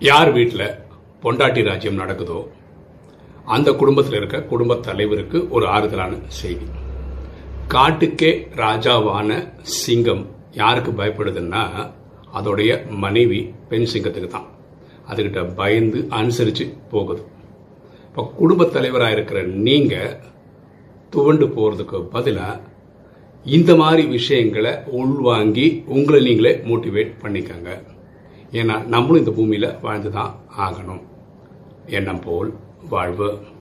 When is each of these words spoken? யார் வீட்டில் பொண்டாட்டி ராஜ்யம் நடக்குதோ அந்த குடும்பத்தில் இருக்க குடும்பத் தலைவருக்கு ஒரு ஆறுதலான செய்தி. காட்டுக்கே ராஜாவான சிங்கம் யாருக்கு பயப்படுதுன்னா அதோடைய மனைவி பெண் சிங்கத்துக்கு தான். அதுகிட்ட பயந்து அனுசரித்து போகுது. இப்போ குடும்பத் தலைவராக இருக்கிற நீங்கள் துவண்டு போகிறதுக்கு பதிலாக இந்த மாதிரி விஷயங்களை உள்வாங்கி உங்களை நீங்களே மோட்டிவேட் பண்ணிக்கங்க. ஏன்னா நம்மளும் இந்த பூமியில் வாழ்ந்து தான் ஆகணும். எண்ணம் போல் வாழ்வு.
யார் 0.00 0.32
வீட்டில் 0.32 0.66
பொண்டாட்டி 1.22 1.62
ராஜ்யம் 1.62 1.98
நடக்குதோ 1.98 2.46
அந்த 3.44 3.72
குடும்பத்தில் 3.72 4.14
இருக்க 4.14 4.42
குடும்பத் 4.42 4.82
தலைவருக்கு 4.82 5.38
ஒரு 5.50 5.66
ஆறுதலான 5.66 6.18
செய்தி. 6.26 6.66
காட்டுக்கே 7.68 8.30
ராஜாவான 8.56 9.48
சிங்கம் 9.62 10.26
யாருக்கு 10.52 10.92
பயப்படுதுன்னா 10.92 11.92
அதோடைய 12.34 12.90
மனைவி 12.90 13.40
பெண் 13.68 13.88
சிங்கத்துக்கு 13.92 14.26
தான். 14.26 14.46
அதுகிட்ட 15.08 15.54
பயந்து 15.54 16.06
அனுசரித்து 16.08 16.74
போகுது. 16.90 17.22
இப்போ 18.08 18.32
குடும்பத் 18.36 18.72
தலைவராக 18.72 19.12
இருக்கிற 19.12 19.42
நீங்கள் 19.42 20.16
துவண்டு 21.10 21.46
போகிறதுக்கு 21.46 22.00
பதிலாக 22.16 22.60
இந்த 23.44 23.74
மாதிரி 23.76 24.06
விஷயங்களை 24.06 24.72
உள்வாங்கி 24.86 25.82
உங்களை 25.86 26.22
நீங்களே 26.22 26.54
மோட்டிவேட் 26.54 27.14
பண்ணிக்கங்க. 27.22 27.96
ஏன்னா 28.52 28.86
நம்மளும் 28.86 29.18
இந்த 29.18 29.30
பூமியில் 29.30 29.80
வாழ்ந்து 29.82 30.10
தான் 30.10 30.34
ஆகணும். 30.58 31.02
எண்ணம் 31.86 32.20
போல் 32.20 32.54
வாழ்வு. 32.88 33.38